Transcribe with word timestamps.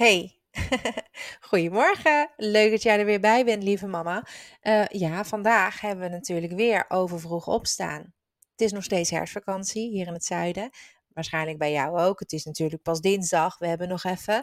Hey, 0.00 0.40
goedemorgen. 1.50 2.30
Leuk 2.36 2.70
dat 2.70 2.82
jij 2.82 2.98
er 2.98 3.04
weer 3.04 3.20
bij 3.20 3.44
bent, 3.44 3.62
lieve 3.62 3.86
mama. 3.86 4.26
Uh, 4.62 4.86
ja, 4.86 5.24
vandaag 5.24 5.80
hebben 5.80 6.04
we 6.04 6.10
natuurlijk 6.10 6.52
weer 6.52 6.84
over 6.88 7.20
vroeg 7.20 7.46
opstaan. 7.46 8.14
Het 8.50 8.60
is 8.60 8.72
nog 8.72 8.84
steeds 8.84 9.10
herfstvakantie 9.10 9.90
hier 9.90 10.06
in 10.06 10.12
het 10.12 10.24
zuiden. 10.24 10.70
Waarschijnlijk 11.08 11.58
bij 11.58 11.72
jou 11.72 11.98
ook. 11.98 12.20
Het 12.20 12.32
is 12.32 12.44
natuurlijk 12.44 12.82
pas 12.82 13.00
dinsdag. 13.00 13.58
We 13.58 13.66
hebben 13.66 13.88
nog 13.88 14.04
even. 14.04 14.42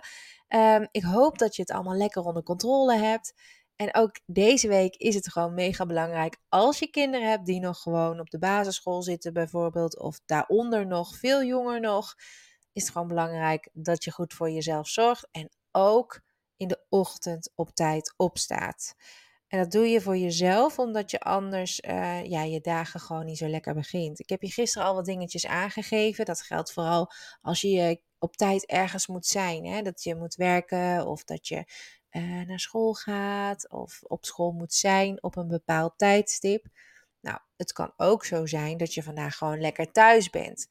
Um, 0.50 0.88
ik 0.92 1.04
hoop 1.04 1.38
dat 1.38 1.56
je 1.56 1.62
het 1.62 1.71
allemaal 1.71 1.98
lekker 1.98 2.24
onder 2.24 2.44
controle 2.44 2.98
hebt. 2.98 3.34
En 3.76 3.96
ook 3.96 4.20
deze 4.26 4.68
week 4.68 4.96
is 4.96 5.16
het 5.16 5.32
gewoon 5.32 5.54
mega 5.54 5.86
belangrijk 5.86 6.38
als 6.50 6.80
je 6.80 6.89
kinderen 6.89 7.30
hebt 7.30 7.46
die 7.46 7.60
nog 7.60 7.82
gewoon 7.82 8.20
op 8.20 8.30
de 8.30 8.39
basisschool 8.39 9.02
zitten, 9.02 9.34
bijvoorbeeld, 9.34 10.00
of 10.00 10.20
daaronder 10.26 10.88
nog, 10.88 11.18
veel 11.18 11.44
jonger 11.44 11.80
nog 11.80 12.16
is 12.78 12.84
het 12.84 12.92
gewoon 12.92 13.08
belangrijk 13.08 13.70
dat 13.74 14.04
je 14.04 14.12
goed 14.12 14.34
voor 14.34 14.50
jezelf 14.50 14.88
zorgt 14.88 15.28
en 15.32 15.50
ook 15.72 16.22
in 16.58 16.68
de 16.68 16.86
ochtend 16.90 17.52
op 17.56 17.70
tijd 17.70 18.14
opstaat. 18.18 18.96
En 19.48 19.60
dat 19.60 19.72
doe 19.72 19.88
je 19.88 20.02
voor 20.02 20.18
jezelf, 20.18 20.80
omdat 20.80 21.12
je 21.12 21.20
anders 21.20 21.80
uh, 21.80 22.26
ja, 22.26 22.44
je 22.44 22.62
dagen 22.62 23.00
gewoon 23.00 23.26
niet 23.26 23.38
zo 23.38 23.48
lekker 23.48 23.74
begint. 23.74 24.20
Ik 24.20 24.30
heb 24.30 24.42
je 24.42 24.52
gisteren 24.52 24.88
al 24.88 24.96
wat 24.96 25.06
dingetjes 25.06 25.48
aangegeven. 25.48 26.26
Dat 26.26 26.42
geldt 26.42 26.74
vooral 26.74 27.12
als 27.42 27.62
je 27.62 28.02
op 28.20 28.36
tijd 28.36 28.66
ergens 28.66 29.08
moet 29.08 29.25
zijn. 29.25 29.66
Hè? 29.66 29.82
Dat 29.82 30.04
je 30.04 30.16
moet 30.16 30.36
werken 30.36 31.08
of 31.08 31.24
dat 31.24 31.48
je 31.48 31.64
uh, 32.12 32.48
naar 32.48 32.59
school 32.59 32.94
gaat 32.94 33.70
of 33.70 34.03
op 34.03 34.25
school 34.25 34.52
moet 34.52 34.73
zijn 34.73 35.23
op 35.23 35.36
een 35.36 35.48
bepaald 35.48 35.94
tijdstip. 35.98 36.66
Nou, 37.20 37.39
het 37.56 37.73
kan 37.73 37.94
ook 37.98 38.25
zo 38.25 38.45
zijn 38.45 38.78
dat 38.78 38.94
je 38.94 39.03
vandaag 39.03 39.38
gewoon 39.38 39.62
lekker 39.62 39.92
thuis 39.92 40.30
bent. 40.30 40.67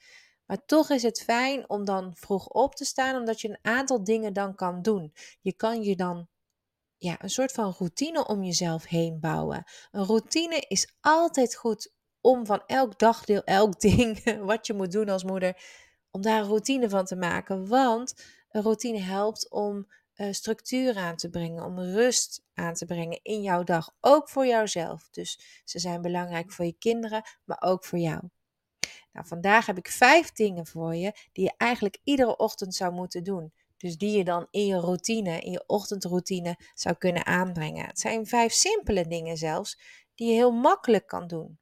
Maar 0.46 0.64
toch 0.66 0.90
is 0.90 1.02
het 1.02 1.22
fijn 1.22 1.68
om 1.68 1.84
dan 1.84 2.16
vroeg 2.16 2.48
op 2.48 2.74
te 2.74 2.84
staan, 2.84 3.16
omdat 3.16 3.40
je 3.40 3.48
een 3.48 3.58
aantal 3.62 4.04
dingen 4.04 4.32
dan 4.32 4.54
kan 4.54 4.82
doen. 4.82 5.12
Je 5.40 5.52
kan 5.52 5.82
je 5.82 5.96
dan 5.96 6.28
ja, 6.98 7.22
een 7.22 7.30
soort 7.30 7.52
van 7.52 7.74
routine 7.78 8.26
om 8.26 8.42
jezelf 8.42 8.86
heen 8.86 9.20
bouwen. 9.20 9.64
Een 9.90 10.04
routine 10.04 10.64
is 10.68 10.94
altijd 11.00 11.54
goed 11.54 11.92
om 12.20 12.46
van 12.46 12.62
elk 12.66 12.98
dagdeel, 12.98 13.44
elk 13.60 13.80
ding 13.80 14.38
wat 14.40 14.66
je 14.66 14.74
moet 14.74 14.92
doen 14.92 15.08
als 15.08 15.24
moeder, 15.24 15.62
om 16.10 16.22
daar 16.22 16.40
een 16.40 16.48
routine 16.48 16.88
van 16.88 17.04
te 17.04 17.16
maken. 17.16 17.68
Want 17.68 18.24
een 18.48 18.62
routine 18.62 19.00
helpt 19.00 19.50
om 19.50 19.86
uh, 20.16 20.32
structuur 20.32 20.96
aan 20.96 21.16
te 21.16 21.30
brengen, 21.30 21.64
om 21.64 21.78
rust 21.78 22.42
aan 22.54 22.74
te 22.74 22.84
brengen 22.84 23.20
in 23.22 23.42
jouw 23.42 23.62
dag, 23.62 23.96
ook 24.00 24.28
voor 24.28 24.46
jouzelf. 24.46 25.08
Dus 25.10 25.62
ze 25.64 25.78
zijn 25.78 26.02
belangrijk 26.02 26.52
voor 26.52 26.64
je 26.64 26.76
kinderen, 26.78 27.22
maar 27.44 27.60
ook 27.60 27.84
voor 27.84 27.98
jou. 27.98 28.20
Nou, 29.16 29.28
vandaag 29.28 29.66
heb 29.66 29.78
ik 29.78 29.88
vijf 29.88 30.32
dingen 30.32 30.66
voor 30.66 30.94
je 30.94 31.12
die 31.32 31.44
je 31.44 31.52
eigenlijk 31.56 31.98
iedere 32.04 32.36
ochtend 32.36 32.74
zou 32.74 32.92
moeten 32.92 33.24
doen. 33.24 33.52
Dus 33.76 33.96
die 33.96 34.16
je 34.16 34.24
dan 34.24 34.46
in 34.50 34.66
je 34.66 34.76
routine, 34.76 35.40
in 35.40 35.50
je 35.50 35.64
ochtendroutine 35.66 36.56
zou 36.74 36.96
kunnen 36.96 37.26
aanbrengen. 37.26 37.86
Het 37.86 38.00
zijn 38.00 38.26
vijf 38.26 38.52
simpele 38.52 39.06
dingen 39.06 39.36
zelfs, 39.36 39.80
die 40.14 40.28
je 40.28 40.34
heel 40.34 40.50
makkelijk 40.52 41.06
kan 41.06 41.26
doen. 41.26 41.58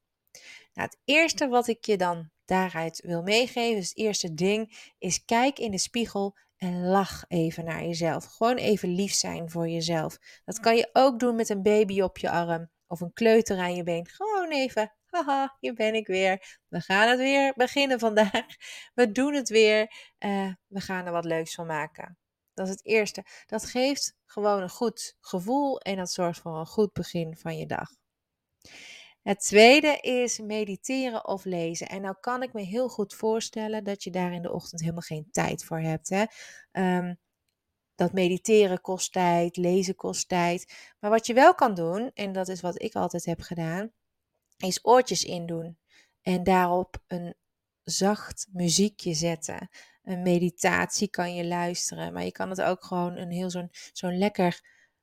Nou, 0.73 0.89
het 0.89 0.99
eerste 1.05 1.49
wat 1.49 1.67
ik 1.67 1.85
je 1.85 1.97
dan 1.97 2.31
daaruit 2.45 3.01
wil 3.05 3.23
meegeven, 3.23 3.77
dus 3.77 3.89
het 3.89 3.99
eerste 3.99 4.35
ding, 4.35 4.93
is 4.99 5.25
kijk 5.25 5.59
in 5.59 5.71
de 5.71 5.79
spiegel 5.79 6.37
en 6.57 6.87
lach 6.87 7.25
even 7.29 7.65
naar 7.65 7.85
jezelf. 7.85 8.25
Gewoon 8.25 8.57
even 8.57 8.89
lief 8.89 9.13
zijn 9.13 9.51
voor 9.51 9.69
jezelf. 9.69 10.19
Dat 10.45 10.61
kan 10.61 10.77
je 10.77 10.91
ook 10.93 11.19
doen 11.19 11.37
met 11.37 11.49
een 11.49 11.63
baby 11.63 12.01
op 12.01 12.19
je 12.19 12.31
arm 12.31 12.71
of 12.87 13.01
een 13.01 13.13
kleuter 13.13 13.59
aan 13.59 13.75
je 13.75 13.83
been. 13.83 14.07
Gewoon 14.09 14.51
even 14.51 14.93
haha, 15.15 15.57
hier 15.61 15.75
ben 15.75 15.95
ik 15.95 16.07
weer. 16.07 16.59
We 16.69 16.81
gaan 16.81 17.09
het 17.09 17.19
weer 17.19 17.53
beginnen 17.57 17.99
vandaag. 17.99 18.47
We 18.95 19.13
doen 19.13 19.35
het 19.35 19.49
weer. 19.49 19.93
Uh, 20.19 20.53
we 20.67 20.81
gaan 20.81 21.07
er 21.07 21.13
wat 21.13 21.25
leuks 21.25 21.55
van 21.55 21.67
maken. 21.67 22.19
Dat 22.55 22.67
is 22.67 22.73
het 22.73 22.85
eerste. 22.85 23.25
Dat 23.47 23.65
geeft 23.65 24.15
gewoon 24.27 24.63
een 24.63 24.71
goed 24.71 25.17
gevoel 25.21 25.81
en 25.81 25.97
dat 25.97 26.11
zorgt 26.11 26.41
voor 26.41 26.59
een 26.59 26.67
goed 26.67 26.93
begin 26.93 27.37
van 27.37 27.57
je 27.57 27.67
dag. 27.67 27.91
Het 29.23 29.41
tweede 29.41 29.99
is 30.01 30.39
mediteren 30.39 31.27
of 31.27 31.45
lezen. 31.45 31.89
En 31.89 32.03
nou 32.03 32.15
kan 32.21 32.43
ik 32.43 32.53
me 32.53 32.63
heel 32.63 32.89
goed 32.89 33.15
voorstellen 33.15 33.85
dat 33.85 34.03
je 34.03 34.11
daar 34.11 34.33
in 34.33 34.43
de 34.43 34.53
ochtend 34.53 34.81
helemaal 34.81 35.01
geen 35.01 35.29
tijd 35.31 35.65
voor 35.65 35.81
hebt. 35.81 36.09
Hè? 36.09 36.25
Um, 36.97 37.19
dat 37.95 38.13
mediteren 38.13 38.81
kost 38.81 39.13
tijd, 39.13 39.57
lezen 39.57 39.95
kost 39.95 40.29
tijd. 40.29 40.93
Maar 41.01 41.11
wat 41.11 41.27
je 41.27 41.35
wel 41.35 41.55
kan 41.55 41.75
doen, 41.75 42.11
en 42.15 42.33
dat 42.33 42.49
is 42.49 42.61
wat 42.61 42.83
ik 42.83 42.95
altijd 42.95 43.25
heb 43.25 43.41
gedaan, 43.41 43.93
is 44.57 44.79
oortjes 44.83 45.25
indoen 45.25 45.79
en 46.23 46.43
daarop 46.43 47.03
een 47.07 47.35
zacht 47.83 48.49
muziekje 48.53 49.15
zetten. 49.15 49.69
Een 50.03 50.23
meditatie 50.23 51.09
kan 51.09 51.35
je 51.35 51.45
luisteren, 51.45 52.13
maar 52.13 52.25
je 52.25 52.33
kan 52.33 52.51
het 52.51 52.63
ook 52.63 52.85
gewoon 52.85 53.17
een 53.17 53.31
heel 53.31 53.51
zo'n 53.51 53.69
zo'n 53.93 54.19
lekker 54.19 54.61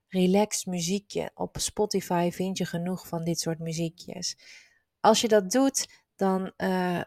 relaxed 0.08 0.66
muziekje. 0.66 1.32
Op 1.34 1.58
Spotify 1.60 2.30
vind 2.32 2.58
je 2.58 2.66
genoeg 2.66 3.08
van 3.08 3.24
dit 3.24 3.40
soort 3.40 3.60
muziekjes. 3.60 4.38
Als 5.00 5.22
je 5.22 5.28
dat 5.28 5.52
doet, 5.52 5.88
dan 6.16 6.54
uh, 6.58 7.02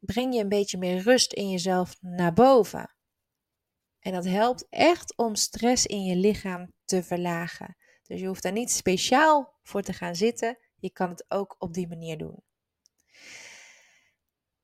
breng 0.00 0.34
je 0.34 0.40
een 0.40 0.48
beetje 0.48 0.78
meer 0.78 1.02
rust 1.02 1.32
in 1.32 1.50
jezelf 1.50 1.96
naar 2.00 2.32
boven. 2.32 2.94
En 4.00 4.12
dat 4.12 4.24
helpt 4.24 4.66
echt 4.70 5.16
om 5.16 5.34
stress 5.34 5.86
in 5.86 6.04
je 6.04 6.16
lichaam 6.16 6.72
te 6.84 7.02
verlagen. 7.02 7.76
Dus 8.02 8.20
je 8.20 8.26
hoeft 8.26 8.42
daar 8.42 8.52
niet 8.52 8.70
speciaal 8.70 9.58
voor 9.62 9.82
te 9.82 9.92
gaan 9.92 10.14
zitten. 10.14 10.58
Je 10.86 10.92
kan 10.92 11.08
het 11.08 11.24
ook 11.28 11.56
op 11.58 11.74
die 11.74 11.88
manier 11.88 12.18
doen. 12.18 12.42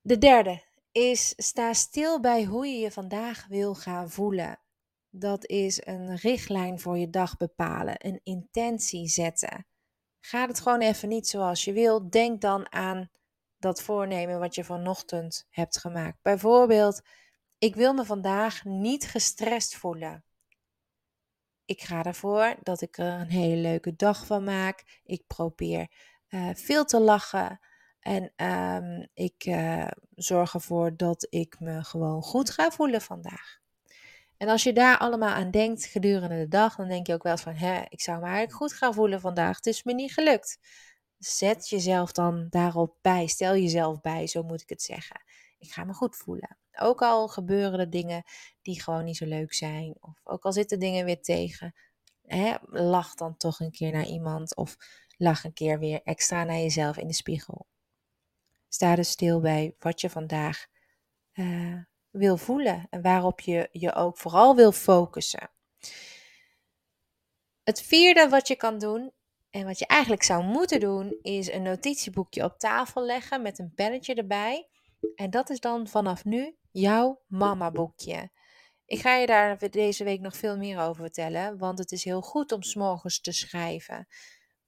De 0.00 0.18
derde 0.18 0.62
is 0.92 1.32
sta 1.36 1.72
stil 1.72 2.20
bij 2.20 2.44
hoe 2.44 2.66
je 2.66 2.78
je 2.78 2.90
vandaag 2.90 3.46
wil 3.46 3.74
gaan 3.74 4.10
voelen. 4.10 4.60
Dat 5.10 5.46
is 5.46 5.86
een 5.86 6.16
richtlijn 6.16 6.80
voor 6.80 6.98
je 6.98 7.10
dag 7.10 7.36
bepalen, 7.36 7.94
een 7.98 8.20
intentie 8.22 9.08
zetten. 9.08 9.66
Gaat 10.20 10.48
het 10.48 10.60
gewoon 10.60 10.80
even 10.80 11.08
niet 11.08 11.28
zoals 11.28 11.64
je 11.64 11.72
wil, 11.72 12.10
denk 12.10 12.40
dan 12.40 12.72
aan 12.72 13.10
dat 13.58 13.82
voornemen 13.82 14.38
wat 14.38 14.54
je 14.54 14.64
vanochtend 14.64 15.46
hebt 15.50 15.78
gemaakt. 15.78 16.18
Bijvoorbeeld, 16.22 17.02
ik 17.58 17.74
wil 17.74 17.94
me 17.94 18.04
vandaag 18.04 18.64
niet 18.64 19.06
gestrest 19.06 19.76
voelen. 19.76 20.24
Ik 21.64 21.80
ga 21.80 22.04
ervoor 22.04 22.56
dat 22.62 22.80
ik 22.80 22.98
er 22.98 23.20
een 23.20 23.30
hele 23.30 23.56
leuke 23.56 23.96
dag 23.96 24.26
van 24.26 24.44
maak. 24.44 25.00
Ik 25.04 25.26
probeer 25.26 25.90
uh, 26.34 26.48
veel 26.54 26.84
te 26.84 27.00
lachen. 27.00 27.60
En 28.00 28.32
um, 28.36 29.08
ik 29.14 29.46
uh, 29.46 29.86
zorg 30.14 30.54
ervoor 30.54 30.96
dat 30.96 31.26
ik 31.30 31.60
me 31.60 31.84
gewoon 31.84 32.22
goed 32.22 32.50
ga 32.50 32.70
voelen 32.70 33.00
vandaag. 33.00 33.60
En 34.36 34.48
als 34.48 34.62
je 34.62 34.72
daar 34.72 34.98
allemaal 34.98 35.34
aan 35.34 35.50
denkt 35.50 35.84
gedurende 35.84 36.36
de 36.36 36.48
dag, 36.48 36.76
dan 36.76 36.88
denk 36.88 37.06
je 37.06 37.14
ook 37.14 37.22
wel 37.22 37.36
van, 37.36 37.54
hè, 37.54 37.82
ik 37.88 38.00
zou 38.00 38.18
me 38.18 38.24
eigenlijk 38.24 38.54
goed 38.54 38.72
gaan 38.72 38.94
voelen 38.94 39.20
vandaag. 39.20 39.56
Het 39.56 39.66
is 39.66 39.82
me 39.82 39.94
niet 39.94 40.12
gelukt. 40.12 40.58
Zet 41.18 41.68
jezelf 41.68 42.12
dan 42.12 42.46
daarop 42.50 42.96
bij. 43.00 43.26
Stel 43.26 43.56
jezelf 43.56 44.00
bij, 44.00 44.26
zo 44.26 44.42
moet 44.42 44.60
ik 44.60 44.68
het 44.68 44.82
zeggen. 44.82 45.22
Ik 45.58 45.70
ga 45.70 45.84
me 45.84 45.92
goed 45.92 46.16
voelen. 46.16 46.58
Ook 46.72 47.02
al 47.02 47.28
gebeuren 47.28 47.78
er 47.78 47.90
dingen 47.90 48.22
die 48.62 48.82
gewoon 48.82 49.04
niet 49.04 49.16
zo 49.16 49.26
leuk 49.26 49.54
zijn. 49.54 49.96
Of 50.00 50.20
ook 50.24 50.44
al 50.44 50.52
zitten 50.52 50.78
dingen 50.78 51.04
weer 51.04 51.22
tegen. 51.22 51.74
Hè, 52.22 52.54
lach 52.62 53.14
dan 53.14 53.36
toch 53.36 53.60
een 53.60 53.70
keer 53.70 53.92
naar 53.92 54.06
iemand. 54.06 54.56
Of 54.56 54.76
lach 55.22 55.44
een 55.44 55.52
keer 55.52 55.78
weer 55.78 56.00
extra 56.02 56.44
naar 56.44 56.58
jezelf 56.58 56.96
in 56.96 57.06
de 57.06 57.14
spiegel. 57.14 57.66
Sta 58.68 58.94
dus 58.94 59.10
stil 59.10 59.40
bij 59.40 59.74
wat 59.78 60.00
je 60.00 60.10
vandaag 60.10 60.66
uh, 61.34 61.78
wil 62.10 62.36
voelen 62.36 62.86
en 62.90 63.02
waarop 63.02 63.40
je 63.40 63.68
je 63.72 63.94
ook 63.94 64.18
vooral 64.18 64.56
wil 64.56 64.72
focussen. 64.72 65.50
Het 67.62 67.82
vierde 67.82 68.28
wat 68.28 68.48
je 68.48 68.56
kan 68.56 68.78
doen 68.78 69.12
en 69.50 69.64
wat 69.64 69.78
je 69.78 69.86
eigenlijk 69.86 70.22
zou 70.22 70.44
moeten 70.44 70.80
doen, 70.80 71.18
is 71.22 71.52
een 71.52 71.62
notitieboekje 71.62 72.44
op 72.44 72.58
tafel 72.58 73.04
leggen 73.04 73.42
met 73.42 73.58
een 73.58 73.72
pennetje 73.74 74.14
erbij. 74.14 74.68
En 75.14 75.30
dat 75.30 75.50
is 75.50 75.60
dan 75.60 75.88
vanaf 75.88 76.24
nu 76.24 76.56
jouw 76.70 77.22
mama 77.26 77.70
boekje. 77.70 78.30
Ik 78.86 79.00
ga 79.00 79.14
je 79.14 79.26
daar 79.26 79.70
deze 79.70 80.04
week 80.04 80.20
nog 80.20 80.36
veel 80.36 80.56
meer 80.56 80.80
over 80.80 81.02
vertellen, 81.02 81.58
want 81.58 81.78
het 81.78 81.92
is 81.92 82.04
heel 82.04 82.20
goed 82.20 82.52
om 82.52 82.62
s'morgens 82.62 83.20
te 83.20 83.32
schrijven. 83.32 84.06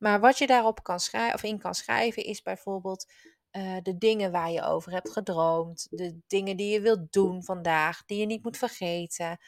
Maar 0.05 0.21
wat 0.21 0.39
je 0.39 0.47
daarop 0.47 0.83
kan 0.83 1.01
schrijven, 1.01 1.35
of 1.35 1.43
in 1.43 1.59
kan 1.59 1.75
schrijven, 1.75 2.25
is 2.25 2.43
bijvoorbeeld 2.43 3.13
uh, 3.53 3.77
de 3.83 3.99
dingen 3.99 4.33
waar 4.33 4.51
je 4.51 4.63
over 4.63 4.93
hebt 4.93 5.11
gedroomd, 5.11 5.87
de 5.91 6.21
dingen 6.27 6.57
die 6.57 6.73
je 6.73 6.81
wilt 6.81 7.13
doen 7.13 7.45
vandaag, 7.45 8.05
die 8.05 8.19
je 8.19 8.27
niet 8.27 8.43
moet 8.43 8.57
vergeten. 8.57 9.39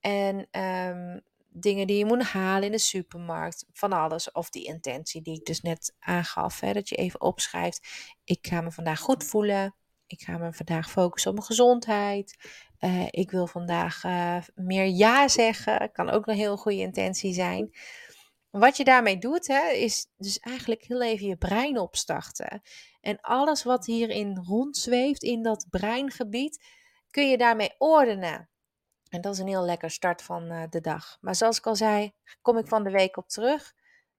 En 0.00 0.48
um, 0.60 1.20
dingen 1.48 1.86
die 1.86 1.98
je 1.98 2.04
moet 2.04 2.22
halen 2.22 2.64
in 2.64 2.72
de 2.72 2.78
supermarkt, 2.78 3.66
van 3.72 3.92
alles. 3.92 4.32
Of 4.32 4.50
die 4.50 4.64
intentie 4.64 5.22
die 5.22 5.38
ik 5.38 5.44
dus 5.44 5.60
net 5.60 5.94
aangaf, 5.98 6.60
hè, 6.60 6.72
dat 6.72 6.88
je 6.88 6.96
even 6.96 7.20
opschrijft. 7.20 7.86
Ik 8.24 8.46
ga 8.46 8.60
me 8.60 8.70
vandaag 8.70 9.00
goed 9.00 9.24
voelen. 9.24 9.74
Ik 10.06 10.20
ga 10.22 10.38
me 10.38 10.52
vandaag 10.52 10.90
focussen 10.90 11.30
op 11.30 11.36
mijn 11.36 11.48
gezondheid. 11.48 12.36
Uh, 12.80 13.06
ik 13.10 13.30
wil 13.30 13.46
vandaag 13.46 14.04
uh, 14.04 14.36
meer 14.54 14.86
ja 14.86 15.28
zeggen. 15.28 15.92
Kan 15.92 16.10
ook 16.10 16.26
een 16.26 16.36
heel 16.36 16.56
goede 16.56 16.78
intentie 16.78 17.32
zijn. 17.32 17.70
Wat 18.52 18.76
je 18.76 18.84
daarmee 18.84 19.18
doet, 19.18 19.46
hè, 19.46 19.70
is 19.70 20.06
dus 20.16 20.38
eigenlijk 20.38 20.82
heel 20.82 21.02
even 21.02 21.26
je 21.26 21.36
brein 21.36 21.78
opstarten. 21.78 22.62
En 23.00 23.20
alles 23.20 23.62
wat 23.62 23.86
hierin 23.86 24.38
rondzweeft, 24.38 25.22
in 25.22 25.42
dat 25.42 25.66
breingebied, 25.70 26.64
kun 27.10 27.30
je 27.30 27.38
daarmee 27.38 27.74
ordenen. 27.78 28.50
En 29.08 29.20
dat 29.20 29.34
is 29.34 29.38
een 29.38 29.46
heel 29.46 29.64
lekker 29.64 29.90
start 29.90 30.22
van 30.22 30.52
uh, 30.52 30.62
de 30.70 30.80
dag. 30.80 31.18
Maar 31.20 31.34
zoals 31.34 31.58
ik 31.58 31.66
al 31.66 31.76
zei, 31.76 32.12
kom 32.42 32.58
ik 32.58 32.66
van 32.66 32.84
de 32.84 32.90
week 32.90 33.16
op 33.16 33.28
terug. 33.28 33.74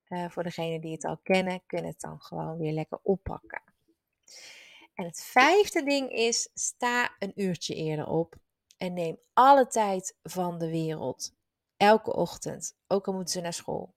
Uh, 0.07 0.29
voor 0.29 0.43
degenen 0.43 0.81
die 0.81 0.91
het 0.91 1.05
al 1.05 1.19
kennen, 1.23 1.63
kunnen 1.65 1.91
het 1.91 2.01
dan 2.01 2.21
gewoon 2.21 2.57
weer 2.57 2.73
lekker 2.73 2.99
oppakken. 3.03 3.63
En 4.93 5.05
het 5.05 5.23
vijfde 5.23 5.83
ding 5.83 6.11
is: 6.11 6.49
sta 6.53 7.15
een 7.19 7.41
uurtje 7.41 7.75
eerder 7.75 8.07
op 8.07 8.35
en 8.77 8.93
neem 8.93 9.19
alle 9.33 9.67
tijd 9.67 10.17
van 10.23 10.57
de 10.57 10.69
wereld. 10.69 11.33
Elke 11.77 12.13
ochtend, 12.13 12.77
ook 12.87 13.07
al 13.07 13.13
moeten 13.13 13.33
ze 13.33 13.41
naar 13.41 13.53
school. 13.53 13.93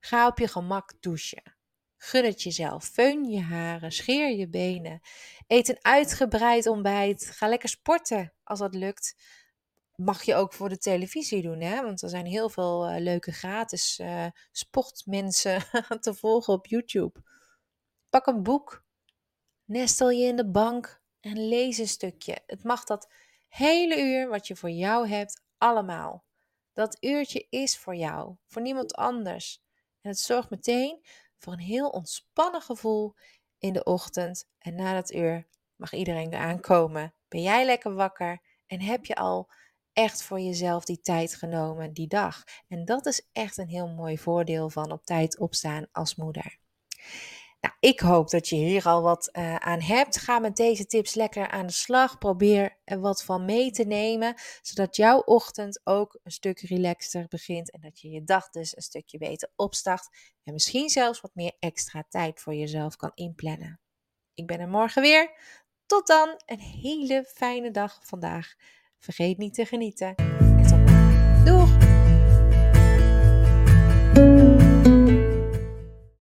Ga 0.00 0.26
op 0.26 0.38
je 0.38 0.48
gemak 0.48 0.92
douchen. 1.00 1.56
Gun 1.96 2.24
het 2.24 2.42
jezelf. 2.42 2.84
Feun 2.84 3.24
je 3.24 3.40
haren, 3.40 3.92
scheer 3.92 4.30
je 4.30 4.48
benen. 4.48 5.00
Eet 5.46 5.68
een 5.68 5.78
uitgebreid 5.80 6.66
ontbijt. 6.66 7.30
Ga 7.30 7.48
lekker 7.48 7.68
sporten 7.68 8.32
als 8.44 8.58
dat 8.58 8.74
lukt. 8.74 9.16
Mag 9.94 10.22
je 10.22 10.34
ook 10.34 10.52
voor 10.52 10.68
de 10.68 10.78
televisie 10.78 11.42
doen, 11.42 11.60
hè? 11.60 11.82
want 11.82 12.02
er 12.02 12.08
zijn 12.08 12.26
heel 12.26 12.48
veel 12.48 12.90
uh, 12.90 13.00
leuke 13.00 13.32
gratis 13.32 13.98
uh, 13.98 14.26
sportmensen 14.52 15.62
te 16.00 16.14
volgen 16.14 16.52
op 16.52 16.66
YouTube. 16.66 17.22
Pak 18.10 18.26
een 18.26 18.42
boek, 18.42 18.84
nestel 19.64 20.10
je 20.10 20.26
in 20.26 20.36
de 20.36 20.50
bank 20.50 21.00
en 21.20 21.48
lees 21.48 21.78
een 21.78 21.88
stukje. 21.88 22.38
Het 22.46 22.64
mag 22.64 22.84
dat 22.84 23.12
hele 23.48 24.02
uur 24.02 24.28
wat 24.28 24.46
je 24.46 24.56
voor 24.56 24.70
jou 24.70 25.08
hebt, 25.08 25.42
allemaal. 25.58 26.24
Dat 26.72 26.96
uurtje 27.00 27.46
is 27.50 27.78
voor 27.78 27.94
jou, 27.94 28.36
voor 28.46 28.62
niemand 28.62 28.94
anders. 28.94 29.62
En 30.08 30.14
het 30.14 30.22
zorgt 30.22 30.50
meteen 30.50 31.04
voor 31.38 31.52
een 31.52 31.58
heel 31.58 31.88
ontspannen 31.88 32.62
gevoel 32.62 33.14
in 33.58 33.72
de 33.72 33.84
ochtend. 33.84 34.48
En 34.58 34.74
na 34.74 34.94
dat 34.94 35.12
uur 35.12 35.46
mag 35.76 35.92
iedereen 35.92 36.30
weer 36.30 36.38
aankomen. 36.38 37.14
Ben 37.28 37.42
jij 37.42 37.64
lekker 37.64 37.94
wakker 37.94 38.42
en 38.66 38.80
heb 38.80 39.04
je 39.04 39.14
al 39.14 39.50
echt 39.92 40.22
voor 40.22 40.40
jezelf 40.40 40.84
die 40.84 41.00
tijd 41.00 41.34
genomen 41.34 41.92
die 41.92 42.06
dag? 42.06 42.44
En 42.68 42.84
dat 42.84 43.06
is 43.06 43.28
echt 43.32 43.56
een 43.56 43.68
heel 43.68 43.88
mooi 43.88 44.18
voordeel 44.18 44.70
van 44.70 44.92
op 44.92 45.04
tijd 45.04 45.38
opstaan 45.38 45.86
als 45.92 46.14
moeder. 46.14 46.58
Nou, 47.60 47.74
ik 47.80 48.00
hoop 48.00 48.30
dat 48.30 48.48
je 48.48 48.56
hier 48.56 48.84
al 48.84 49.02
wat 49.02 49.28
uh, 49.32 49.56
aan 49.56 49.80
hebt. 49.80 50.18
Ga 50.18 50.38
met 50.38 50.56
deze 50.56 50.86
tips 50.86 51.14
lekker 51.14 51.48
aan 51.48 51.66
de 51.66 51.72
slag. 51.72 52.18
Probeer 52.18 52.78
er 52.84 53.00
wat 53.00 53.24
van 53.24 53.44
mee 53.44 53.70
te 53.70 53.84
nemen, 53.84 54.34
zodat 54.62 54.96
jouw 54.96 55.18
ochtend 55.18 55.80
ook 55.84 56.18
een 56.22 56.30
stuk 56.30 56.60
relaxter 56.60 57.26
begint 57.28 57.70
en 57.70 57.80
dat 57.80 58.00
je 58.00 58.10
je 58.10 58.24
dag 58.24 58.50
dus 58.50 58.76
een 58.76 58.82
stukje 58.82 59.18
beter 59.18 59.52
opstart 59.56 60.08
en 60.44 60.52
misschien 60.52 60.88
zelfs 60.88 61.20
wat 61.20 61.34
meer 61.34 61.52
extra 61.58 62.04
tijd 62.08 62.40
voor 62.40 62.54
jezelf 62.54 62.96
kan 62.96 63.12
inplannen. 63.14 63.80
Ik 64.34 64.46
ben 64.46 64.60
er 64.60 64.68
morgen 64.68 65.02
weer. 65.02 65.32
Tot 65.86 66.06
dan, 66.06 66.42
een 66.46 66.60
hele 66.60 67.24
fijne 67.34 67.70
dag 67.70 67.98
vandaag. 68.02 68.54
Vergeet 68.98 69.38
niet 69.38 69.54
te 69.54 69.66
genieten. 69.66 70.14
En 70.14 70.66
tot. 70.66 71.46
Doeg! 71.46 71.87